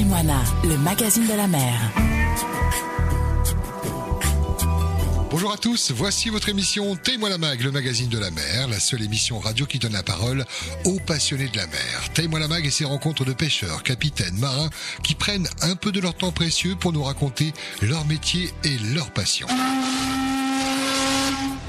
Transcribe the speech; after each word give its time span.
Taïmoana, 0.00 0.42
le 0.64 0.78
magazine 0.78 1.26
de 1.26 1.34
la 1.34 1.46
mer. 1.46 1.78
Bonjour 5.30 5.52
à 5.52 5.58
tous, 5.58 5.90
voici 5.90 6.30
votre 6.30 6.48
émission 6.48 6.96
la 7.28 7.36
mag, 7.36 7.60
le 7.60 7.70
magazine 7.70 8.08
de 8.08 8.18
la 8.18 8.30
mer, 8.30 8.68
la 8.68 8.80
seule 8.80 9.02
émission 9.02 9.38
radio 9.38 9.66
qui 9.66 9.78
donne 9.78 9.92
la 9.92 10.02
parole 10.02 10.46
aux 10.86 10.98
passionnés 11.00 11.48
de 11.48 11.56
la 11.58 11.66
mer. 11.66 12.40
La 12.40 12.48
mag 12.48 12.64
et 12.64 12.70
ses 12.70 12.86
rencontres 12.86 13.26
de 13.26 13.34
pêcheurs, 13.34 13.82
capitaines, 13.82 14.38
marins 14.38 14.70
qui 15.02 15.14
prennent 15.14 15.48
un 15.60 15.76
peu 15.76 15.92
de 15.92 16.00
leur 16.00 16.14
temps 16.14 16.32
précieux 16.32 16.76
pour 16.76 16.94
nous 16.94 17.02
raconter 17.02 17.52
leur 17.82 18.06
métier 18.06 18.50
et 18.64 18.78
leur 18.94 19.10
passion. 19.10 19.48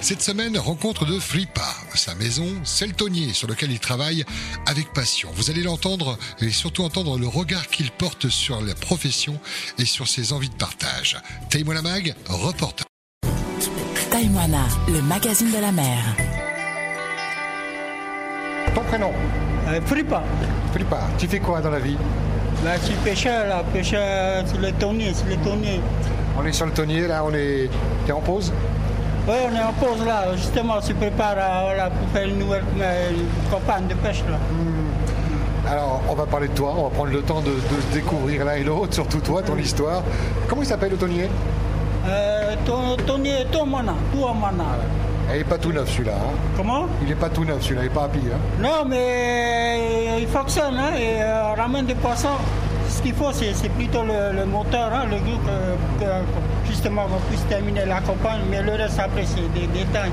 Cette 0.01 0.21
semaine, 0.23 0.57
rencontre 0.57 1.05
de 1.05 1.19
Fripa. 1.19 1.61
Sa 1.93 2.15
maison, 2.15 2.47
c'est 2.63 2.87
le 2.87 2.93
tonnier 2.93 3.33
sur 3.33 3.47
lequel 3.47 3.71
il 3.71 3.79
travaille 3.79 4.25
avec 4.65 4.91
passion. 4.93 5.29
Vous 5.35 5.51
allez 5.51 5.61
l'entendre 5.61 6.17
et 6.41 6.49
surtout 6.49 6.83
entendre 6.83 7.17
le 7.19 7.27
regard 7.27 7.67
qu'il 7.67 7.91
porte 7.91 8.27
sur 8.27 8.61
la 8.61 8.73
profession 8.73 9.39
et 9.77 9.85
sur 9.85 10.07
ses 10.07 10.33
envies 10.33 10.49
de 10.49 10.55
partage. 10.55 11.17
La 11.53 11.81
mag, 11.81 12.13
reporter. 12.27 12.83
Taïmoana, 14.09 14.65
le 14.89 15.01
magazine 15.03 15.51
de 15.51 15.57
la 15.61 15.71
mer. 15.71 16.03
Ton 18.75 18.81
prénom 18.83 19.11
Euh, 19.67 19.79
Fripa. 19.85 20.23
Fripa, 20.73 21.07
tu 21.19 21.27
fais 21.27 21.39
quoi 21.39 21.61
dans 21.61 21.69
la 21.69 21.79
vie? 21.79 21.95
Là, 22.65 22.77
je 22.79 22.85
suis 22.87 22.95
pêcheur, 23.03 23.47
là, 23.47 23.63
pêcheur 23.71 24.45
sur 24.47 24.57
le 24.59 24.71
tonnier, 24.73 25.13
sur 25.13 25.27
le 25.27 25.37
tonnier. 25.37 25.79
On 26.37 26.45
est 26.45 26.51
sur 26.51 26.65
le 26.65 26.73
tonnier, 26.73 27.07
là, 27.07 27.23
on 27.23 27.33
est... 27.33 27.69
T'es 28.05 28.11
en 28.11 28.19
pause? 28.21 28.51
Oui, 29.27 29.35
on 29.51 29.55
est 29.55 29.61
en 29.63 29.73
pause 29.73 30.05
là, 30.05 30.35
justement, 30.35 30.75
on 30.77 30.81
se 30.81 30.93
prépare 30.93 31.35
à, 31.37 31.63
voilà, 31.65 31.89
pour 31.89 32.07
faire 32.09 32.27
une 32.27 32.39
nouvelle 32.39 32.63
euh, 32.81 33.09
une 33.11 33.49
campagne 33.51 33.85
de 33.87 33.93
pêche 33.93 34.23
là. 34.29 34.37
Alors, 35.71 36.01
on 36.09 36.15
va 36.15 36.25
parler 36.25 36.47
de 36.47 36.53
toi, 36.53 36.73
on 36.75 36.83
va 36.83 36.89
prendre 36.89 37.11
le 37.11 37.21
temps 37.21 37.39
de, 37.39 37.51
de 37.51 37.93
découvrir 37.93 38.43
l'un 38.45 38.53
et 38.55 38.63
l'autre, 38.63 38.93
surtout 38.95 39.19
toi, 39.19 39.41
ton 39.43 39.55
histoire. 39.57 40.01
Comment 40.47 40.63
il 40.63 40.67
s'appelle 40.67 40.91
le 40.91 40.97
tonnier? 40.97 41.29
Euh, 42.07 42.55
ton, 42.65 42.97
tonnier, 43.05 43.45
ton 43.51 43.65
mana, 43.67 43.93
toi 44.11 44.33
mana. 44.33 44.63
Il 45.31 45.37
n'est 45.37 45.43
pas 45.45 45.57
tout 45.59 45.71
neuf 45.71 45.89
celui-là. 45.91 46.13
hein. 46.15 46.33
Comment? 46.57 46.87
Il 47.03 47.07
n'est 47.09 47.15
pas 47.15 47.29
tout 47.29 47.45
neuf 47.45 47.61
celui-là, 47.61 47.83
il 47.83 47.87
n'est 47.89 47.93
pas 47.93 48.05
happy. 48.05 48.19
Hein. 48.19 48.37
Non, 48.59 48.83
mais 48.89 48.97
euh, 50.09 50.19
il 50.19 50.27
fonctionne, 50.27 50.75
hein, 50.77 50.93
et 50.99 51.21
euh, 51.21 51.53
ramène 51.55 51.85
des 51.85 51.95
poissons. 51.95 52.27
Ce 53.01 53.07
qu'il 53.07 53.15
faut, 53.15 53.31
c'est 53.33 53.69
plutôt 53.69 54.03
le, 54.03 54.37
le 54.37 54.45
moteur, 54.45 54.91
hein, 54.93 55.05
le 55.09 55.17
goût, 55.17 55.39
que, 55.43 56.05
que, 56.05 56.11
justement, 56.69 57.07
qu'on 57.07 57.17
puisse 57.31 57.43
terminer 57.47 57.83
la 57.87 57.99
campagne, 57.99 58.41
mais 58.47 58.61
le 58.61 58.73
reste, 58.73 58.99
après, 58.99 59.23
c'est 59.25 59.41
des 59.59 59.65
détails, 59.65 60.11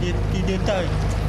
des 0.00 0.14
petits 0.14 0.42
détails. 0.42 0.86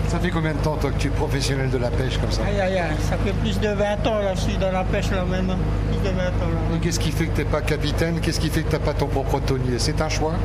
Ça 0.07 0.19
fait 0.19 0.29
combien 0.29 0.53
de 0.53 0.59
temps, 0.59 0.77
toi, 0.77 0.91
que 0.91 0.97
tu 0.97 1.07
es 1.07 1.11
professionnel 1.11 1.69
de 1.69 1.77
la 1.79 1.89
pêche 1.89 2.17
comme 2.17 2.31
ça 2.31 2.43
Aïe, 2.47 2.61
aïe, 2.61 2.77
aïe, 2.79 2.95
ça 3.01 3.17
fait 3.17 3.33
plus 3.33 3.59
de 3.59 3.67
20 3.67 4.07
ans, 4.07 4.19
là, 4.19 4.35
je 4.35 4.39
suis 4.39 4.55
dans 4.57 4.71
la 4.71 4.85
pêche, 4.85 5.11
là, 5.11 5.25
maintenant. 5.29 5.57
Plus 5.91 6.09
de 6.09 6.15
20 6.15 6.23
ans, 6.27 6.29
là. 6.71 6.77
Qu'est-ce 6.81 6.99
qui 7.01 7.11
fait 7.11 7.25
que 7.25 7.35
tu 7.35 7.39
n'es 7.43 7.49
pas 7.51 7.59
capitaine? 7.61 8.21
Qu'est-ce 8.21 8.39
qui 8.39 8.49
fait 8.49 8.61
que 8.61 8.69
tu 8.69 8.75
n'as 8.75 8.81
pas 8.81 8.93
ton 8.93 9.07
propre 9.07 9.41
tonnier 9.41 9.77
C'est 9.79 9.99
un 9.99 10.07
choix? 10.07 10.35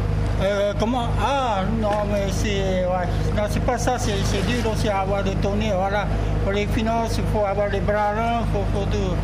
Euh, 0.43 0.73
comment? 0.81 1.07
Ah, 1.23 1.61
non, 1.81 1.91
mais 2.11 2.25
c'est... 2.33 2.87
Ouais. 2.87 3.07
Non, 3.37 3.45
c'est 3.49 3.63
pas 3.63 3.79
ça, 3.79 3.99
c'est 3.99 4.11
dur 4.49 4.73
aussi 4.73 4.89
à 4.89 4.99
avoir 5.03 5.23
des 5.23 5.37
tonniers, 5.37 5.73
voilà. 5.77 6.09
Pour 6.43 6.51
les 6.51 6.67
finances, 6.67 7.19
il 7.19 7.25
faut 7.33 7.45
avoir 7.47 7.69
les 7.69 7.81
bras 7.81 8.15
longs, 8.17 8.41
il 8.41 8.53
faut, 8.53 8.81
faut 8.81 8.87
tout, 8.87 9.15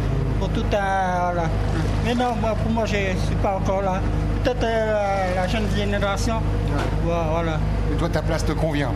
faut 0.40 0.48
tout 0.48 0.64
un... 0.72 1.32
Voilà. 1.32 1.48
Mais 2.04 2.14
non, 2.14 2.34
moi, 2.40 2.54
pour 2.62 2.70
moi, 2.72 2.84
je 2.86 2.94
ne 2.96 3.18
suis 3.26 3.34
pas 3.42 3.56
encore 3.56 3.82
là. 3.82 4.00
Peut-être 4.44 4.62
euh, 4.64 5.34
la 5.34 5.46
jeune 5.48 5.66
génération. 5.76 6.36
Ouais, 7.04 7.12
voilà. 7.32 7.58
Et 7.92 7.96
toi, 7.96 8.08
ta 8.08 8.22
place 8.22 8.44
te 8.44 8.52
convient 8.52 8.90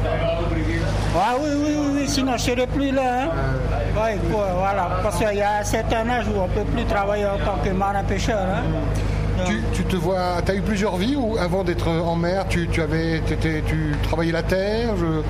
Ah 1.16 1.34
oui, 1.41 1.48
oui, 1.56 1.74
oui, 1.77 1.86
oui, 2.00 2.08
sinon 2.08 2.36
je 2.36 2.50
ne 2.50 2.56
serai 2.56 2.66
plus 2.66 2.92
là. 2.92 3.24
Hein. 3.24 4.00
Ouais, 4.00 4.14
il 4.22 4.30
faut, 4.30 4.38
voilà, 4.58 4.91
parce 5.02 5.16
qu'il 5.19 5.36
y 5.38 5.42
a 5.42 5.58
un 5.60 5.64
certain 5.64 6.08
âge 6.08 6.27
où 6.28 6.38
on 6.38 6.47
ne 6.47 6.52
peut 6.52 6.70
plus 6.72 6.84
travailler 6.84 7.27
en 7.27 7.38
tant 7.44 7.56
que 7.64 7.70
marin-pêcheur. 7.70 8.38
Hein. 8.38 8.62
Tu, 9.47 9.62
tu 9.72 9.84
te 9.84 9.97
vois, 9.97 10.42
tu 10.44 10.52
as 10.52 10.54
eu 10.54 10.60
plusieurs 10.60 10.97
vies 10.97 11.16
ou 11.16 11.36
avant 11.38 11.64
d'être 11.64 11.88
en 11.88 12.14
mer, 12.14 12.44
tu, 12.48 12.69
tu 12.69 12.82
avais, 12.82 13.22
tu 13.66 13.94
travaillais 14.02 14.32
la 14.32 14.42
terre 14.42 14.91
je- 15.00 15.22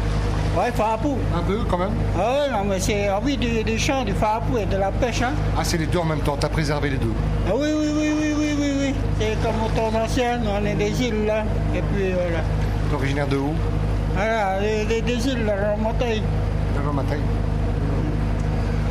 Ouais, 0.57 0.73
faut 0.75 0.83
un 0.83 1.43
peu 1.43 1.59
quand 1.69 1.79
même 1.79 1.93
Ah 2.19 2.33
ouais, 2.33 2.51
non, 2.53 2.65
mais 2.69 2.81
c'est 2.81 3.09
envie 3.09 3.37
du, 3.37 3.63
du 3.63 3.79
champ, 3.79 4.05
du 4.05 4.13
farapou 4.13 4.59
et 4.59 4.67
de 4.67 4.77
la 4.77 4.91
pêche. 4.91 5.23
Hein. 5.23 5.31
Ah, 5.57 5.61
c'est 5.63 5.79
les 5.79 5.87
deux 5.87 5.99
en 5.99 6.05
même 6.05 6.19
temps, 6.21 6.37
tu 6.39 6.45
as 6.45 6.49
préservé 6.49 6.91
les 6.91 6.97
deux. 6.97 7.13
Ah 7.49 7.53
oui, 7.55 7.69
oui, 7.73 7.87
oui, 7.97 8.13
oui, 8.21 8.35
oui, 8.37 8.55
oui, 8.59 8.73
oui. 8.81 8.95
C'est 9.21 9.41
comme 9.43 9.63
au 9.65 9.69
temps 9.69 9.97
ancien, 9.97 10.41
on 10.45 10.65
est 10.67 10.75
des 10.75 10.91
îles 11.05 11.27
là. 11.27 11.45
Et 11.75 11.81
puis 11.83 12.13
voilà. 12.13 12.41
T'es 12.89 12.95
originaire 12.97 13.29
de 13.29 13.37
où 13.37 13.55
Voilà, 14.15 14.59
les, 14.61 14.85
les- 14.87 15.03
des 15.03 15.25
îles, 15.29 15.45
la 15.47 15.77
montagne. 15.77 16.23
De 16.75 16.87
la 16.87 16.93
Montagne. 16.93 17.21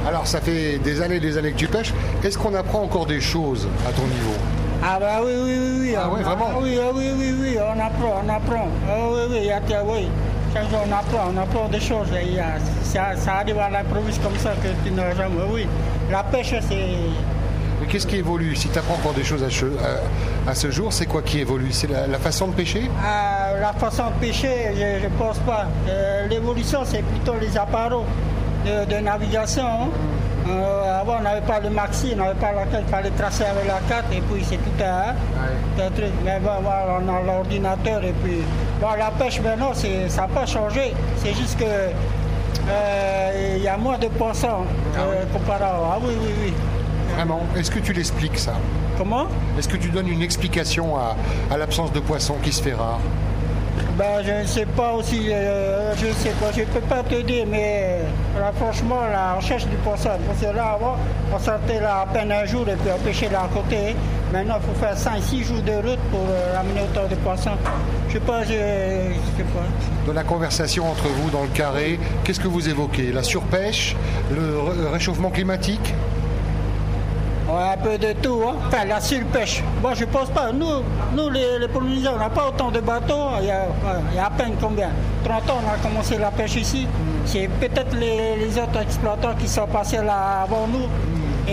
Alors, 0.08 0.26
ça 0.26 0.40
fait 0.40 0.78
des 0.80 1.02
années 1.02 1.16
et 1.18 1.20
des 1.20 1.38
années 1.38 1.52
que 1.52 1.58
tu 1.58 1.68
pêches. 1.68 1.94
Est-ce 2.24 2.38
qu'on 2.38 2.54
apprend 2.56 2.82
encore 2.84 3.06
des 3.06 3.20
choses 3.20 3.68
à 3.88 3.92
ton 3.92 4.04
niveau 4.04 4.34
Ah 4.82 4.98
bah 5.00 5.20
oui, 5.24 5.32
oui, 5.44 5.58
oui, 5.60 5.78
oui. 5.82 5.96
Ah 5.98 6.08
on- 6.10 6.16
ouais, 6.16 6.24
vraiment 6.24 6.48
ah 6.52 6.58
oui, 6.62 6.78
ah 6.82 6.90
oui, 6.96 7.10
oui, 7.18 7.34
oui, 7.42 7.58
on 7.60 7.80
apprend, 7.80 8.22
on 8.26 8.30
apprend. 8.30 8.68
Ah 8.90 8.94
oui, 9.12 9.20
oui, 9.30 9.38
il 9.42 9.46
y 9.48 9.52
a, 9.52 9.60
il 9.66 9.70
y 9.72 9.74
a- 9.74 9.84
oui. 9.84 10.08
Chaque 10.54 10.70
jour 10.70 10.80
on 10.88 10.92
apprend, 10.92 11.32
on 11.34 11.38
apprend 11.42 11.68
des 11.68 11.80
choses. 11.80 12.08
Et 12.20 12.26
il 12.28 12.36
y 12.36 12.40
a- 12.40 12.58
ça, 12.84 13.16
ça 13.16 13.36
arrive 13.36 13.60
à 13.60 13.70
l'improviste 13.70 14.22
comme 14.24 14.38
ça 14.38 14.52
que 14.62 14.70
tu 14.84 14.92
n'as 14.94 15.16
jamais. 15.16 15.44
Oui, 15.52 15.68
la 16.12 16.24
pêche, 16.24 16.54
c'est. 16.68 16.76
Mais 17.82 17.88
qu'est-ce 17.88 18.08
qui 18.08 18.18
évolue 18.18 18.56
Si 18.56 18.68
tu 18.68 18.78
apprends 18.78 18.96
encore 18.96 19.14
des 19.14 19.24
choses 19.24 19.44
à, 19.44 19.48
che- 19.48 19.72
à- 20.46 20.50
à 20.52 20.56
ce 20.56 20.70
jour, 20.72 20.92
c'est 20.92 21.06
quoi 21.06 21.22
qui 21.22 21.40
évolue 21.40 21.72
C'est 21.72 21.90
la, 21.90 22.08
la 22.08 22.18
façon 22.18 22.48
de 22.48 22.54
pêcher 22.54 22.90
Ah, 23.06 23.52
la 23.62 23.74
façon 23.74 24.06
de 24.08 24.26
pêcher, 24.26 24.72
je 24.76 25.06
ne 25.06 25.10
pense 25.18 25.38
pas. 25.40 25.66
Euh, 25.88 26.28
L'évolution, 26.28 26.80
c'est 26.84 27.04
plutôt 27.04 27.36
les 27.40 27.56
appareils 27.58 28.00
de, 28.66 28.94
de 28.96 29.00
navigation. 29.02 29.64
hein. 29.66 29.88
Euh, 30.50 31.00
avant, 31.02 31.18
on 31.20 31.22
n'avait 31.24 31.46
pas 31.46 31.60
le 31.60 31.70
maxi, 31.70 32.14
on 32.16 32.18
n'avait 32.24 32.40
pas 32.40 32.52
laquelle 32.54 32.84
il 32.86 32.90
fallait 32.92 33.12
tracer 33.12 33.44
avec 33.44 33.68
la 33.68 33.80
carte, 33.88 34.06
et 34.12 34.20
puis 34.22 34.44
c'est 34.44 34.58
tout 34.58 34.84
un, 34.84 35.14
un 35.86 35.92
truc. 35.92 36.12
Mais 36.26 36.40
bon, 36.40 36.50
voilà, 36.64 36.98
on 37.02 37.08
a 37.16 37.22
l'ordinateur, 37.22 38.04
et 38.04 38.14
puis. 38.24 38.42
Bon, 38.80 38.88
la 38.98 39.12
pêche, 39.12 39.42
maintenant, 39.42 39.74
ça 39.74 39.88
n'a 40.22 40.28
pas 40.28 40.46
changé. 40.46 40.94
C'est 41.18 41.34
juste 41.34 41.58
que. 41.60 41.66
euh, 41.66 43.56
Il 43.58 43.64
y 43.64 43.68
a 43.68 43.78
moins 43.78 43.98
de 43.98 44.08
poissons 44.08 44.64
euh, 44.98 45.24
comparé 45.34 45.64
à. 45.64 45.74
Ah 45.94 45.98
oui, 46.02 46.14
oui, 46.22 46.32
oui. 46.46 46.54
Vraiment 47.16 47.42
Est-ce 47.58 47.72
que 47.72 47.80
tu 47.80 47.92
l'expliques 47.92 48.38
ça? 48.40 48.54
Comment? 48.98 49.26
Est-ce 49.58 49.68
que 49.68 49.78
tu 49.78 49.90
donnes 49.90 50.08
une 50.08 50.22
explication 50.22 50.96
à, 50.98 51.16
à 51.52 51.58
l'absence 51.58 51.92
de 51.92 52.00
poisson 52.00 52.36
qui 52.44 52.52
se 52.54 52.62
fait 52.62 52.74
rare? 52.74 53.00
Ben, 54.00 54.24
je 54.26 54.32
ne 54.32 54.46
sais 54.46 54.66
pas 54.66 54.94
aussi, 54.94 55.28
euh, 55.30 55.94
je 55.98 56.06
ne 56.08 56.14
sais 56.14 56.30
pas, 56.40 56.54
je 56.56 56.62
ne 56.62 56.66
peux 56.68 56.80
pas 56.80 57.04
te 57.04 57.16
dire, 57.22 57.46
mais 57.46 58.00
euh, 58.36 58.40
là, 58.40 58.54
franchement, 58.56 59.02
là, 59.12 59.36
on 59.38 59.42
cherche 59.42 59.66
du 59.68 59.76
poisson. 59.76 60.12
Parce 60.26 60.40
que 60.40 60.56
là, 60.56 60.78
avant, 60.80 60.96
on 61.36 61.38
sortait 61.38 61.82
là 61.82 62.02
à 62.04 62.06
peine 62.06 62.32
un 62.32 62.46
jour 62.46 62.62
et 62.70 62.76
puis 62.78 62.90
on 62.96 63.00
pêchait 63.04 63.28
là 63.30 63.42
à 63.42 63.54
côté. 63.54 63.98
Maintenant, 64.32 64.56
il 64.62 64.68
faut 64.68 64.80
faire 64.80 64.96
5-6 64.96 65.44
jours 65.44 65.62
de 65.64 65.74
route 65.74 66.00
pour 66.12 66.22
euh, 66.30 66.56
ramener 66.56 66.80
autant 66.82 67.10
de 67.10 67.16
poissons. 67.16 67.58
Je 68.08 68.14
sais 68.14 68.20
pas, 68.22 68.44
je 68.46 68.54
ne 68.54 69.14
sais 69.36 69.44
pas. 69.54 69.66
Dans 70.08 70.14
la 70.14 70.24
conversation 70.24 70.90
entre 70.90 71.08
vous 71.10 71.30
dans 71.32 71.42
le 71.44 71.50
carré, 71.50 72.00
qu'est-ce 72.24 72.40
que 72.40 72.48
vous 72.48 72.70
évoquez? 72.70 73.12
La 73.12 73.22
surpêche 73.24 73.98
Le 74.34 74.60
ré- 74.62 74.90
réchauffement 74.94 75.30
climatique? 75.30 75.94
Un 77.74 77.78
peu 77.78 77.98
de 77.98 78.14
tout, 78.14 78.42
hein. 78.48 78.56
Enfin, 78.68 78.86
la 78.86 79.00
surpêche. 79.02 79.64
Bon, 79.82 79.94
je 79.94 80.06
pense 80.06 80.30
pas. 80.30 80.52
Nous, 80.52 80.66
nous 81.16 81.30
les, 81.30 81.60
les 81.60 81.68
Polynésiens, 81.68 82.14
on 82.16 82.20
n'a 82.20 82.30
pas 82.30 82.48
autant 82.50 82.72
de 82.72 82.80
bateaux. 82.80 83.28
Il 83.42 83.48
y, 83.48 83.52
a, 83.52 83.66
il 84.12 84.16
y 84.18 84.20
a 84.20 84.26
à 84.28 84.30
peine 84.30 84.54
combien? 84.62 84.90
30 85.24 85.50
ans, 85.50 85.60
on 85.66 85.70
a 85.74 85.78
commencé 85.88 86.18
la 86.18 86.32
pêche 86.32 86.56
ici. 86.56 86.88
C'est 87.26 87.48
peut-être 87.60 87.96
les, 87.96 88.36
les 88.38 88.58
autres 88.58 88.82
exploitants 88.82 89.36
qui 89.38 89.48
sont 89.48 89.68
passés 89.68 89.98
là 90.04 90.42
avant 90.44 90.68
nous. 90.68 90.88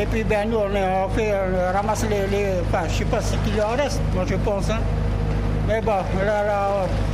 Et 0.01 0.07
puis, 0.07 0.25
ben, 0.25 0.49
nous, 0.51 0.59
on, 0.59 1.07
on 1.07 1.09
fait, 1.11 1.33
on 1.33 1.77
ramasse 1.77 2.05
les, 2.09 2.27
les- 2.27 2.53
Enfin, 2.69 2.85
je 2.89 2.95
sais 2.99 3.05
pas 3.05 3.21
ce 3.21 3.35
qu'il 3.37 3.61
en 3.63 3.77
reste, 3.83 4.01
moi, 4.15 4.25
je 4.27 4.35
pense, 4.37 4.69
hein. 4.71 4.79
Mais 5.69 5.81
bon, 5.81 5.93
là, 6.25 6.45
là, 6.45 6.69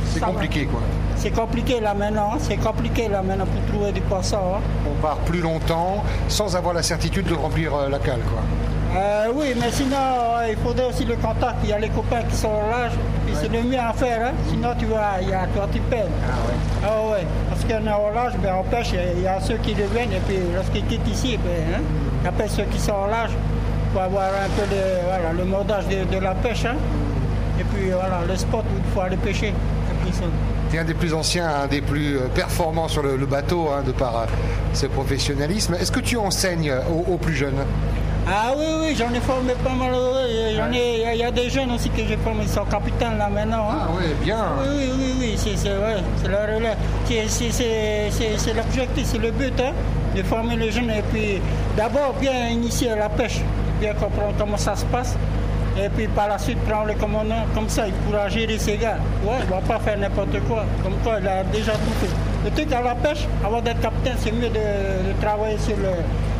C'est 0.05 0.19
ça 0.19 0.25
va. 0.27 0.31
compliqué 0.33 0.65
quoi. 0.65 0.79
C'est 1.15 1.31
compliqué 1.31 1.79
là 1.79 1.93
maintenant. 1.95 2.31
hein. 2.33 2.37
C'est 2.39 2.57
compliqué 2.57 3.07
là 3.07 3.21
maintenant 3.23 3.45
pour 3.45 3.73
trouver 3.73 3.91
du 3.93 4.01
poisson. 4.01 4.37
hein. 4.57 4.59
On 4.87 5.01
part 5.01 5.15
plus 5.25 5.39
longtemps 5.41 6.03
sans 6.27 6.55
avoir 6.55 6.73
la 6.75 6.83
certitude 6.83 7.25
de 7.27 7.33
remplir 7.33 7.73
euh, 7.73 7.89
la 7.89 7.97
cale 7.97 8.19
quoi. 8.31 8.41
Euh, 8.95 9.27
oui, 9.33 9.47
mais 9.59 9.71
sinon, 9.71 9.97
euh, 9.97 10.47
il 10.51 10.57
faudrait 10.57 10.85
aussi 10.85 11.03
le 11.05 11.15
contact. 11.15 11.55
Il 11.63 11.69
y 11.69 11.73
a 11.73 11.79
les 11.79 11.89
copains 11.89 12.21
qui 12.29 12.35
sont 12.35 12.51
large, 12.69 12.93
et 13.27 13.33
c'est 13.33 13.51
le 13.51 13.63
mieux 13.63 13.79
à 13.79 13.91
faire. 13.93 14.27
hein. 14.27 14.31
Sinon, 14.49 14.69
tu 14.77 14.85
vois, 14.85 15.17
il 15.21 15.29
y 15.29 15.33
a, 15.33 15.47
toi, 15.55 15.67
tu 15.73 15.79
perds. 15.79 16.05
Ah 16.83 16.87
ouais. 17.11 17.25
Parce 17.49 17.63
qu'on 17.63 17.87
est 17.87 18.09
au 18.09 18.13
large, 18.13 18.33
ben, 18.43 18.53
on 18.59 18.63
pêche, 18.63 18.91
il 19.15 19.23
y 19.23 19.27
a 19.27 19.39
ceux 19.41 19.57
qui 19.57 19.73
reviennent, 19.73 20.11
et 20.13 20.21
puis 20.27 20.37
lorsqu'ils 20.53 20.85
quittent 20.85 21.07
ici, 21.07 21.37
ben, 21.43 21.75
hein, 21.75 21.81
il 22.21 22.25
y 22.25 22.27
a 22.27 22.31
pas 22.31 22.47
ceux 22.47 22.63
qui 22.65 22.79
sont 22.79 22.93
au 22.93 23.09
large 23.09 23.31
pour 23.91 24.01
avoir 24.03 24.25
un 24.27 24.49
peu 24.55 24.67
de, 24.67 24.81
voilà, 25.07 25.33
le 25.35 25.43
mordage 25.45 25.85
de, 25.87 26.03
de 26.15 26.19
la 26.21 26.35
pêche. 26.35 26.65
hein. 26.65 26.75
Et 27.59 27.63
puis, 27.63 27.89
voilà, 27.91 28.19
le 28.27 28.35
spot 28.35 28.63
où 28.63 28.77
il 28.77 28.93
faut 28.93 29.01
aller 29.01 29.17
pêcher. 29.17 29.53
Puis. 30.03 30.11
Tu 30.69 30.75
es 30.77 30.79
un 30.79 30.83
des 30.85 30.93
plus 30.95 31.13
anciens, 31.15 31.47
un 31.63 31.67
des 31.67 31.81
plus 31.81 32.17
euh, 32.17 32.27
performants 32.33 32.87
sur 32.87 33.01
le, 33.03 33.15
le 33.15 33.25
bateau 33.27 33.69
hein, 33.69 33.81
de 33.85 33.91
par 33.91 34.17
euh, 34.17 34.25
ce 34.73 34.85
professionnalisme. 34.87 35.75
Est-ce 35.75 35.91
que 35.91 35.99
tu 35.99 36.17
enseignes 36.17 36.71
aux, 36.91 37.13
aux 37.13 37.17
plus 37.17 37.35
jeunes? 37.35 37.63
Ah 38.25 38.53
oui, 38.57 38.65
oui, 38.81 38.95
j'en 38.97 39.13
ai 39.13 39.19
formé 39.19 39.53
pas 39.63 39.71
mal. 39.71 39.91
Il 40.29 40.55
y 40.55 40.59
a- 41.05 41.13
il 41.13 41.19
y, 41.19 41.23
a 41.23 41.31
des 41.31 41.49
jeunes 41.49 41.71
aussi 41.71 41.89
que 41.89 42.05
j'ai 42.07 42.15
formés, 42.17 42.43
ils 42.43 42.49
sont 42.49 42.63
capitaines 42.65 43.17
là 43.17 43.27
maintenant. 43.29 43.67
hein. 43.69 43.79
Ah 43.81 43.87
oui, 43.97 44.05
bien. 44.23 44.37
Oui, 44.61 44.67
oui, 44.77 44.91
oui, 44.97 45.13
oui, 45.19 45.33
c'est 45.55 45.69
ouais, 45.69 45.97
c'est 46.21 46.29
le 46.29 46.37
relais. 46.55 46.77
C'est- 47.05 48.53
l'objectif, 48.53 49.05
c'est 49.05 49.17
le 49.17 49.31
but, 49.31 49.53
hein, 49.59 49.73
de 50.15 50.23
former 50.23 50.55
les 50.55 50.71
jeunes 50.71 50.89
et 50.91 51.01
puis 51.11 51.41
d'abord 51.75 52.13
bien 52.19 52.47
initier 52.49 52.89
la 52.95 53.09
pêche. 53.09 53.41
Bien 53.81 53.93
comprendre 53.93 54.33
comment 54.37 54.57
ça 54.57 54.75
se 54.75 54.85
passe. 54.85 55.15
Et 55.77 55.89
puis 55.89 56.07
par 56.07 56.27
la 56.29 56.37
suite, 56.37 56.59
prendre 56.59 56.85
le 56.87 56.93
commandant, 56.93 57.43
comme 57.53 57.67
ça, 57.67 57.87
il 57.87 57.93
pourra 57.93 58.29
gérer 58.29 58.57
ses 58.59 58.77
gars. 58.77 58.97
Ouais, 59.25 59.35
il 59.41 59.45
ne 59.47 59.51
va 59.51 59.57
pas 59.67 59.79
faire 59.79 59.97
n'importe 59.97 60.39
quoi. 60.47 60.63
Comme 60.83 60.93
quoi, 61.03 61.17
il 61.19 61.27
a 61.27 61.43
déjà 61.43 61.71
tout 61.73 61.93
fait. 61.99 62.09
Le 62.43 62.51
truc 62.51 62.71
à 62.73 62.81
la 62.81 62.95
pêche, 62.95 63.25
avant 63.43 63.61
d'être 63.61 63.79
capitaine, 63.79 64.15
c'est 64.19 64.31
mieux 64.31 64.49
de, 64.49 64.55
de 64.55 65.21
travailler 65.21 65.57
sur 65.57 65.77
le, 65.77 65.89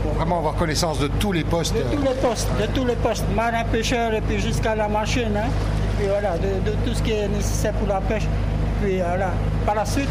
pour 0.03 0.13
vraiment 0.13 0.39
avoir 0.39 0.55
connaissance 0.55 0.99
de 0.99 1.07
tous 1.07 1.31
les 1.31 1.43
postes. 1.45 1.73
De 1.73 1.95
tous 1.95 2.01
les 2.01 2.15
postes, 2.21 2.49
de 2.59 2.65
tous 2.67 2.85
les 2.85 2.95
postes, 2.95 3.25
marin 3.33 3.63
pêcheur 3.71 4.13
et 4.13 4.21
puis 4.21 4.39
jusqu'à 4.39 4.75
la 4.75 4.89
machine. 4.89 5.31
Hein. 5.35 5.47
Et 5.47 5.97
puis 5.97 6.07
voilà, 6.07 6.37
de, 6.37 6.69
de, 6.69 6.75
tout 6.85 6.93
ce 6.93 7.01
qui 7.01 7.11
est 7.11 7.27
nécessaire 7.29 7.73
pour 7.73 7.87
la 7.87 8.01
pêche. 8.01 8.23
Et 8.23 8.85
puis 8.85 8.97
voilà, 8.97 9.29
par 9.65 9.75
la 9.75 9.85
suite, 9.85 10.09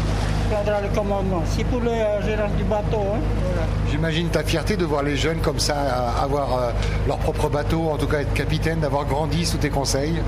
prendra 0.49 0.81
le 0.81 0.87
commandement. 0.95 1.43
C'est 1.45 1.63
pour 1.65 1.79
le 1.79 1.91
euh, 1.91 2.21
gérance 2.25 2.51
du 2.53 2.63
bateau. 2.63 2.97
Hein. 2.97 3.19
Voilà. 3.43 3.67
J'imagine 3.91 4.29
ta 4.29 4.43
fierté 4.43 4.75
de 4.75 4.85
voir 4.85 5.03
les 5.03 5.15
jeunes 5.15 5.41
comme 5.41 5.59
ça 5.59 5.75
avoir 6.21 6.57
euh, 6.57 6.71
leur 7.07 7.17
propre 7.17 7.49
bateau, 7.49 7.89
en 7.91 7.97
tout 7.97 8.07
cas 8.07 8.21
être 8.21 8.33
capitaine, 8.33 8.79
d'avoir 8.79 9.05
grandi 9.05 9.45
sous 9.45 9.57
tes 9.57 9.69
conseils. 9.69 10.21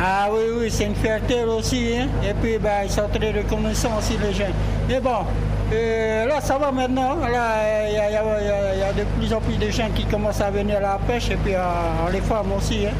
Ah 0.00 0.28
oui, 0.30 0.42
oui, 0.60 0.70
c'est 0.70 0.84
une 0.84 0.94
fierté 0.94 1.42
aussi. 1.44 1.94
Hein. 1.98 2.08
Et 2.22 2.34
puis, 2.34 2.58
ben, 2.58 2.82
ils 2.84 2.90
sont 2.90 3.08
très 3.12 3.32
reconnaissants 3.32 3.96
aussi, 3.98 4.16
les 4.22 4.34
jeunes. 4.34 4.52
Mais 4.88 5.00
bon, 5.00 5.18
euh, 5.70 6.26
là, 6.26 6.40
ça 6.40 6.56
va 6.56 6.72
maintenant. 6.72 7.16
Là, 7.16 7.88
il 7.88 7.94
y, 7.94 8.82
a 8.82 8.92
de 8.92 9.04
plus 9.18 9.34
en 9.34 9.40
plus 9.40 9.56
de 9.56 9.70
gens 9.70 9.88
qui 9.94 10.04
commencent 10.06 10.40
à 10.40 10.50
venir 10.50 10.78
à 10.78 10.80
la 10.80 10.98
pêche 11.06 11.30
et 11.30 11.36
puis 11.36 11.54
à, 11.54 11.68
à 12.06 12.10
les 12.10 12.22
femmes 12.22 12.52
aussi. 12.56 12.86
Hein. 12.86 12.94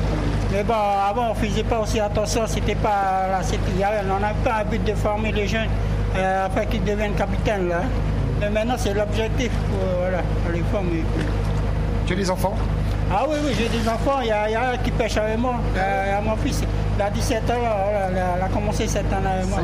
Mais 0.52 0.62
bon, 0.64 0.74
avant, 0.74 1.30
on 1.30 1.34
ne 1.34 1.46
faisait 1.46 1.62
pas 1.62 1.80
aussi 1.80 1.98
attention. 1.98 2.42
C'était 2.46 2.74
pas, 2.74 3.26
là, 3.30 3.40
y 3.42 3.84
on 4.10 4.20
n'avait 4.20 4.34
pas 4.44 4.56
un 4.60 4.64
but 4.64 4.84
de 4.84 4.94
former 4.94 5.32
les 5.32 5.48
jeunes 5.48 5.70
euh, 6.16 6.46
afin 6.46 6.66
qu'ils 6.66 6.84
deviennent 6.84 7.14
capitaines. 7.14 7.68
Là. 7.68 7.76
Hein. 7.84 7.88
Mais 8.40 8.50
maintenant, 8.50 8.76
c'est 8.76 8.92
l'objectif 8.92 9.50
pour 9.50 9.88
voilà, 10.00 10.18
les 10.52 10.62
femmes. 10.70 10.90
Tu 12.06 12.12
as 12.12 12.16
des 12.16 12.30
enfants? 12.30 12.54
Ah 13.10 13.24
oui, 13.28 13.36
oui, 13.44 13.54
j'ai 13.56 13.68
des 13.68 13.88
enfants, 13.88 14.20
il 14.20 14.28
y, 14.28 14.30
a, 14.30 14.48
il 14.48 14.52
y 14.52 14.54
a 14.54 14.70
un 14.70 14.76
qui 14.76 14.90
pêche 14.90 15.16
avec 15.16 15.38
moi, 15.38 15.54
il 15.74 15.78
y 15.78 16.12
a 16.12 16.20
mon 16.20 16.36
fils, 16.36 16.62
il 16.96 17.02
a 17.02 17.10
17 17.10 17.50
ans, 17.50 17.54
elle 18.10 18.42
a 18.42 18.48
commencé 18.48 18.86
cette 18.86 19.10
année 19.12 19.26
avec 19.26 19.48
moi. 19.48 19.60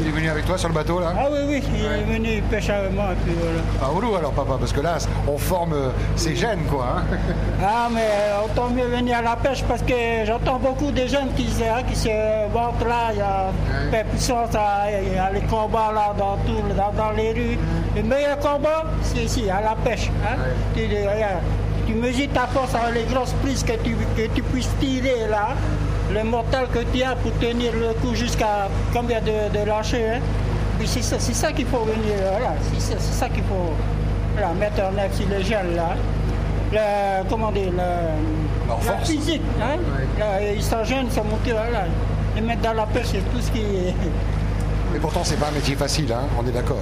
il 0.00 0.06
est 0.06 0.10
venu 0.10 0.30
avec 0.30 0.44
toi 0.44 0.56
sur 0.56 0.68
le 0.68 0.74
bateau 0.74 1.00
là 1.00 1.12
Ah 1.18 1.26
oui, 1.32 1.38
oui, 1.48 1.62
il 1.74 1.84
est 1.84 2.14
venu, 2.14 2.28
il 2.36 2.42
pêche 2.42 2.70
avec 2.70 2.92
moi. 2.92 3.06
Et 3.12 3.24
puis, 3.24 3.34
voilà. 3.40 3.60
Ah, 3.82 4.18
alors 4.18 4.32
papa, 4.32 4.56
parce 4.58 4.72
que 4.72 4.80
là, 4.80 4.98
on 5.26 5.36
forme 5.36 5.74
ses 6.16 6.36
gènes 6.36 6.64
quoi. 6.70 6.98
Hein. 6.98 7.16
ah 7.64 7.88
mais 7.92 8.02
euh, 8.02 8.44
autant 8.44 8.68
mieux 8.70 8.86
venir 8.86 9.18
à 9.18 9.22
la 9.22 9.36
pêche 9.36 9.64
parce 9.64 9.82
que 9.82 9.94
j'entends 10.24 10.58
beaucoup 10.58 10.92
de 10.92 11.06
jeunes 11.06 11.32
qui, 11.36 11.48
hein, 11.62 11.82
qui 11.88 11.96
se 11.96 12.08
battent 12.54 12.86
là, 12.86 13.10
il 13.12 13.18
y 13.18 13.20
a 13.20 13.50
ouais. 13.92 14.04
puissance, 14.04 14.50
il 14.52 15.14
y 15.14 15.18
a 15.18 15.30
les 15.32 15.42
combats 15.42 15.92
là 15.92 16.14
dans, 16.16 16.36
tout, 16.46 16.62
dans, 16.76 16.92
dans 16.92 17.10
les 17.12 17.32
rues. 17.32 17.58
Le 17.96 18.02
meilleur 18.02 18.38
combat, 18.38 18.84
c'est 19.02 19.24
ici, 19.24 19.50
à 19.50 19.60
la 19.60 19.74
pêche. 19.74 20.10
Hein. 20.24 20.36
Ouais 20.38 20.50
tu 20.74 20.80
mesures 21.94 22.28
ta 22.32 22.46
force 22.46 22.74
avec 22.74 22.94
les 22.94 23.14
grosses 23.14 23.34
prises 23.42 23.62
que 23.62 23.72
tu, 23.72 23.96
que 24.16 24.26
tu 24.34 24.42
puisses 24.42 24.70
tirer 24.80 25.28
là, 25.30 25.54
le 26.12 26.24
mortal 26.24 26.66
que 26.72 26.80
tu 26.92 27.02
as 27.02 27.14
pour 27.16 27.32
tenir 27.38 27.72
le 27.72 27.94
coup 27.94 28.14
jusqu'à 28.14 28.68
combien 28.92 29.20
de, 29.20 29.58
de 29.58 29.64
lâcher. 29.64 30.04
Hein. 30.14 30.20
c'est 30.84 31.02
ça, 31.02 31.18
ça 31.18 31.52
qu'il 31.52 31.66
faut 31.66 31.84
venir, 31.84 32.14
voilà, 32.30 32.54
c'est 32.78 33.00
ça, 33.00 33.28
qu'il 33.28 33.44
faut 33.44 33.72
voilà, 34.32 34.52
mettre 34.54 34.80
en 34.82 34.96
œuvre 34.98 35.14
si 35.14 35.24
les 35.26 35.42
jeunes 35.42 35.76
là. 35.76 35.94
Le, 36.72 37.28
comment 37.28 37.50
dire, 37.50 37.72
le, 37.72 38.76
la 38.86 38.96
physique, 39.04 39.42
hein? 39.60 39.76
ils 40.54 40.62
sont 40.62 40.84
jeunes, 40.84 41.06
ils 41.06 41.12
sont 41.12 41.24
montés, 41.24 41.50
voilà. 41.50 41.86
Les 42.36 42.40
mettre 42.40 42.62
dans 42.62 42.74
la 42.74 42.86
pêche, 42.86 43.06
c'est 43.06 43.18
tout 43.18 43.40
ce 43.40 43.50
qui 43.50 43.58
est. 43.58 43.94
Mais 44.92 45.00
pourtant, 45.00 45.22
c'est 45.24 45.38
pas 45.38 45.48
un 45.48 45.52
métier 45.52 45.74
facile, 45.74 46.12
hein? 46.12 46.26
on 46.38 46.46
est 46.46 46.52
d'accord. 46.52 46.78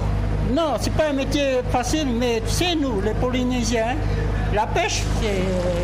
Non, 0.53 0.73
c'est 0.79 0.93
pas 0.93 1.09
un 1.09 1.13
métier 1.13 1.59
facile, 1.71 2.07
mais 2.07 2.41
c'est 2.45 2.75
nous, 2.75 3.01
les 3.01 3.13
Polynésiens, 3.13 3.95
la 4.53 4.67
pêche, 4.67 5.03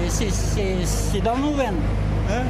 c'est 0.10 1.22
dans 1.22 1.38
nos 1.38 1.54
veines. 1.54 1.76
Hein? 2.32 2.44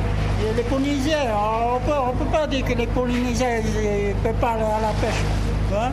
Les 0.55 0.63
Polynésiens, 0.63 1.17
on 1.35 1.75
ne 1.75 2.19
peut 2.19 2.31
pas 2.31 2.47
dire 2.47 2.63
que 2.65 2.73
les 2.73 2.87
Polynésiens 2.87 3.57
ne 3.57 4.13
peuvent 4.23 4.33
pas 4.35 4.51
aller 4.51 4.63
à 4.63 4.81
la 4.81 4.93
pêche. 5.01 5.23
Hein? 5.73 5.91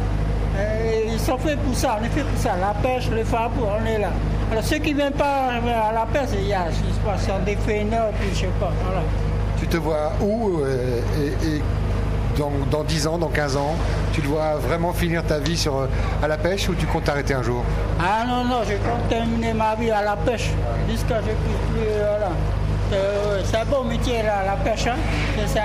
Ils 1.12 1.18
sont 1.18 1.38
faits 1.38 1.58
pour 1.60 1.74
ça, 1.74 1.98
on 2.00 2.04
est 2.04 2.08
fait 2.08 2.22
pour 2.22 2.38
ça. 2.38 2.52
La 2.60 2.74
pêche, 2.74 3.08
le 3.10 3.24
fabou, 3.24 3.62
on 3.64 3.86
est 3.86 3.98
là. 3.98 4.10
Alors 4.50 4.64
ceux 4.64 4.78
qui 4.78 4.92
ne 4.92 4.98
viennent 4.98 5.12
pas 5.12 5.48
à 5.54 5.92
la 5.92 6.06
pêche, 6.12 6.30
il 6.34 6.46
y 6.46 6.52
a, 6.54 6.66
je 6.70 6.74
sais 6.74 7.00
pas, 7.04 7.18
sont 7.18 7.42
des 7.44 7.56
fainéants, 7.56 8.10
puis 8.20 8.28
je 8.34 8.40
sais 8.40 8.46
pas. 8.60 8.70
Voilà. 8.84 9.00
Tu 9.58 9.66
te 9.66 9.76
vois 9.78 10.12
où 10.20 10.60
euh, 10.60 11.00
et, 11.18 11.56
et 11.56 11.62
dans, 12.38 12.52
dans, 12.70 12.84
10 12.84 13.06
ans, 13.06 13.18
dans 13.18 13.28
15 13.28 13.56
ans 13.56 13.74
Tu 14.12 14.20
dois 14.20 14.56
vraiment 14.56 14.92
finir 14.92 15.24
ta 15.24 15.38
vie 15.38 15.56
sur, 15.56 15.88
à 16.22 16.28
la 16.28 16.36
pêche 16.36 16.68
ou 16.68 16.74
tu 16.74 16.86
comptes 16.86 17.04
t'arrêter 17.04 17.34
un 17.34 17.42
jour? 17.42 17.62
Ah 18.00 18.24
non, 18.26 18.44
non, 18.44 18.62
je 18.64 18.74
compte 18.74 19.08
terminer 19.08 19.52
ma 19.52 19.74
vie 19.74 19.90
à 19.90 20.02
la 20.02 20.16
pêche 20.16 20.50
jusqu'à 20.88 21.20
je 21.20 21.26
plus. 21.26 21.88
Voilà. 21.98 22.30
C'est 23.44 23.56
un 23.56 23.64
bon 23.64 23.84
métier 23.84 24.22
là, 24.22 24.42
la 24.44 24.56
pêche. 24.56 24.86
Hein? 24.86 24.96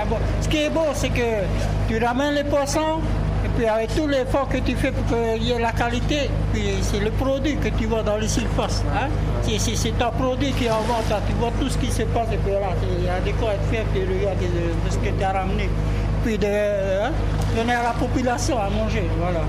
Bon. 0.08 0.16
Ce 0.40 0.48
qui 0.48 0.58
est 0.58 0.70
beau, 0.70 0.86
c'est 0.94 1.10
que 1.10 1.44
tu 1.88 2.02
ramènes 2.02 2.34
les 2.34 2.44
poissons, 2.44 3.00
et 3.44 3.48
puis 3.56 3.66
avec 3.66 3.94
tout 3.94 4.06
l'effort 4.06 4.48
que 4.48 4.58
tu 4.58 4.74
fais 4.74 4.90
pour 4.90 5.04
qu'il 5.06 5.42
y 5.42 5.52
ait 5.52 5.58
la 5.58 5.72
qualité, 5.72 6.30
puis 6.52 6.74
c'est 6.80 7.00
le 7.00 7.10
produit 7.10 7.56
que 7.56 7.68
tu 7.68 7.86
vois 7.86 8.02
dans 8.02 8.16
les 8.16 8.28
surfaces. 8.28 8.82
Hein? 8.94 9.08
C'est 9.42 9.98
ton 9.98 10.10
produit 10.10 10.52
qui 10.52 10.70
en 10.70 10.80
vente, 10.82 11.12
tu 11.26 11.34
vois 11.34 11.50
tout 11.60 11.68
ce 11.68 11.78
qui 11.78 11.90
se 11.90 12.02
passe, 12.02 12.28
et 12.32 12.36
puis 12.36 12.52
là, 12.52 12.60
il 12.98 13.04
y 13.04 13.08
a 13.08 13.20
de 13.20 13.36
quoi 13.38 13.52
être 13.52 13.64
fier 13.70 13.84
de, 13.94 14.00
de, 14.00 14.06
de 14.06 14.90
ce 14.90 14.96
que 14.96 15.10
tu 15.16 15.24
as 15.24 15.32
ramené 15.32 15.68
puis 16.28 16.36
de 16.36 16.46
hein, 16.46 17.10
donner 17.56 17.72
à 17.72 17.84
la 17.84 17.92
population 17.92 18.58
à 18.58 18.68
manger. 18.68 19.08
Voilà. 19.18 19.40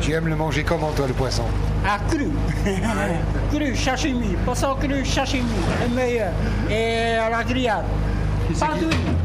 Tu 0.00 0.12
aimes 0.12 0.28
le 0.28 0.36
manger 0.36 0.62
comment 0.62 0.92
toi 0.92 1.08
le 1.08 1.14
poisson? 1.14 1.42
Ah 1.84 1.98
cru. 2.08 2.30
cru, 3.52 3.74
sashimi. 3.74 4.36
Poisson 4.44 4.76
cru, 4.80 5.04
sashimi, 5.04 5.50
le 5.82 5.96
meilleur. 5.96 6.30
Et 6.70 7.16
à 7.16 7.28
la 7.28 7.42
grillade. 7.42 7.84
Pas 8.60 8.68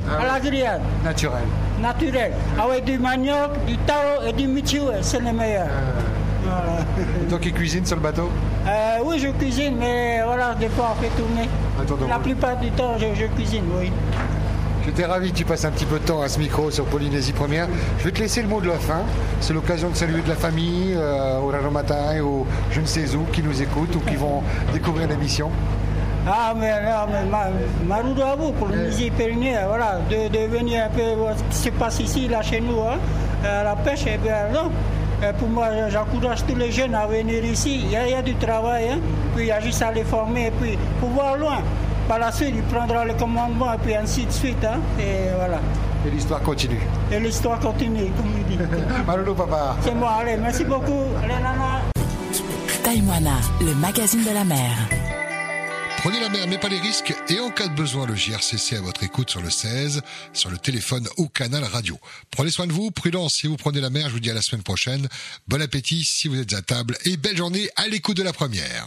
ah, 0.10 0.24
à 0.24 0.26
la 0.26 0.40
grillade. 0.40 0.82
Naturel. 1.04 1.44
Naturel. 1.80 2.32
Avec 2.60 2.86
du 2.86 2.98
manioc, 2.98 3.64
du 3.68 3.78
taro 3.78 4.26
et 4.28 4.34
du 4.34 4.48
michou, 4.48 4.90
c'est 5.02 5.20
le 5.20 5.34
meilleur. 5.34 5.68
Euh... 5.68 6.02
Voilà. 6.46 6.84
Toi 7.30 7.40
qui 7.40 7.52
cuisines 7.52 7.86
sur 7.86 7.98
le 7.98 8.02
bateau? 8.02 8.32
Euh, 8.68 8.98
Oui, 9.04 9.20
je 9.20 9.28
cuisine, 9.28 9.76
mais 9.80 10.22
voilà, 10.26 10.56
des 10.56 10.70
fois 10.70 10.96
on 10.98 11.02
fait 11.02 11.10
tourner. 11.10 11.48
La 12.10 12.18
plupart 12.18 12.58
du 12.58 12.72
temps, 12.72 12.98
je, 12.98 13.06
je 13.14 13.28
cuisine, 13.28 13.66
oui. 13.80 13.92
J'étais 14.88 15.06
ravi 15.06 15.34
que 15.34 15.38
tu 15.38 15.44
passes 15.44 15.66
un 15.66 15.72
petit 15.72 15.86
peu 15.86 16.00
de 16.00 16.06
temps 16.06 16.22
à 16.22 16.30
ce 16.30 16.40
micro 16.40 16.72
sur 16.72 16.86
Polynésie 16.86 17.34
Première. 17.34 17.68
Je 18.00 18.06
vais 18.06 18.12
te 18.12 18.20
laisser 18.20 18.42
le 18.42 18.48
mot 18.48 18.62
de 18.62 18.70
la 18.70 18.80
fin. 18.80 19.02
C'est 19.42 19.54
l'occasion 19.54 19.90
de 19.90 19.96
saluer 19.96 20.22
de 20.22 20.30
la 20.30 20.36
famille, 20.36 20.94
euh, 20.96 21.40
au 21.40 21.48
Radio 21.48 21.70
Matin, 21.70 22.22
ou 22.22 22.48
je 22.72 22.80
ne 22.80 22.86
sais 22.86 23.14
où, 23.14 23.26
qui 23.34 23.44
nous 23.44 23.62
écoutent 23.62 23.94
ou 23.98 24.00
qui 24.00 24.16
vont 24.16 24.42
découvrir 24.72 25.10
l'émission. 25.10 25.52
Ah, 26.26 26.54
mais, 26.58 26.72
mais 26.82 27.86
Maroudou 27.86 28.22
à 28.22 28.36
vous, 28.38 28.54
Polynésie 28.54 29.12
Première, 29.12 29.68
voilà, 29.68 30.00
de, 30.10 30.30
de, 30.30 30.48
venir 30.48 30.86
un 30.86 30.90
peu 30.90 31.16
voir 31.16 31.34
ce 31.38 31.44
qui 31.44 31.64
se 31.64 31.70
passe 31.72 32.00
ici, 32.00 32.30
là, 32.30 32.42
chez 32.42 32.62
nous, 32.62 32.80
hein, 32.80 32.98
à 33.44 33.64
la 33.64 33.76
pêche, 33.76 34.08
et 34.08 34.18
bien 34.18 34.48
non. 34.54 34.72
Et 35.22 35.34
pour 35.34 35.50
moi, 35.50 35.68
j'encourage 35.90 36.46
tous 36.46 36.56
les 36.56 36.72
jeunes 36.72 36.96
à 36.96 37.08
venir 37.08 37.44
ici. 37.44 37.82
Il 37.84 37.92
y 37.92 37.96
a, 37.98 38.08
il 38.08 38.12
y 38.12 38.16
a 38.16 38.22
du 38.22 38.36
travail, 38.36 38.88
hein. 38.90 39.00
puis 39.36 39.46
il 39.46 39.48
y 39.48 39.52
a 39.52 39.60
juste 39.60 39.82
à 39.82 39.92
les 39.92 40.06
former, 40.06 40.46
et 40.46 40.52
puis 40.52 40.78
pour 41.02 41.10
voir 41.10 41.36
loin. 41.36 41.58
Par 42.08 42.20
la 42.20 42.32
suite, 42.32 42.54
il 42.56 42.64
prendra 42.64 43.04
le 43.04 43.14
commandement 43.16 43.74
et 43.74 43.78
puis 43.78 43.94
ainsi 43.94 44.26
de 44.26 44.32
suite. 44.32 44.64
Hein, 44.64 44.80
et 45.00 45.30
voilà. 45.36 45.60
Et 46.06 46.10
l'histoire 46.10 46.42
continue. 46.42 46.80
Et 47.12 47.20
l'histoire 47.20 47.60
continue, 47.60 48.10
comme 48.16 48.32
il 48.38 48.46
dit. 48.46 48.64
Malolo, 49.08 49.34
papa. 49.34 49.76
C'est 49.82 49.94
moi, 49.94 50.12
allez, 50.22 50.38
merci 50.38 50.64
beaucoup. 50.64 51.04
Allez, 51.22 51.34
Nana. 51.34 51.82
Taïwana, 52.84 53.36
le 53.60 53.76
magazine 53.76 54.24
de 54.24 54.32
la 54.32 54.46
mer. 54.46 54.78
Prenez 55.98 56.20
la 56.22 56.30
mer, 56.30 56.46
mais 56.48 56.58
pas 56.58 56.70
les 56.70 56.80
risques. 56.80 57.14
Et 57.28 57.40
en 57.40 57.50
cas 57.50 57.68
de 57.68 57.76
besoin, 57.76 58.06
le 58.06 58.16
JRCC 58.16 58.78
à 58.78 58.82
votre 58.82 59.04
écoute 59.04 59.30
sur 59.30 59.42
le 59.42 59.50
16, 59.50 60.02
sur 60.32 60.50
le 60.50 60.58
téléphone 60.58 61.06
ou 61.18 61.28
canal 61.28 61.64
radio. 61.66 62.00
Prenez 62.32 62.52
soin 62.52 62.68
de 62.68 62.72
vous. 62.72 62.92
Prudence 62.92 63.34
si 63.34 63.48
vous 63.48 63.58
prenez 63.58 63.82
la 63.82 63.90
mer. 63.90 64.08
Je 64.08 64.14
vous 64.14 64.20
dis 64.22 64.30
à 64.30 64.34
la 64.34 64.42
semaine 64.42 64.64
prochaine. 64.64 65.10
Bon 65.48 65.62
appétit 65.62 66.06
si 66.06 66.30
vous 66.30 66.40
êtes 66.40 66.54
à 66.54 66.62
table. 66.62 66.98
Et 67.04 67.18
belle 67.18 67.36
journée 67.36 67.68
à 67.76 67.88
l'écoute 67.88 68.16
de 68.16 68.24
la 68.24 68.32
première. 68.32 68.86